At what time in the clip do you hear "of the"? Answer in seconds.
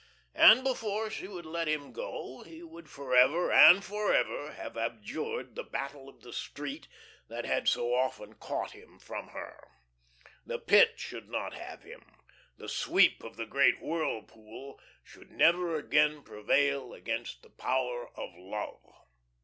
6.09-6.33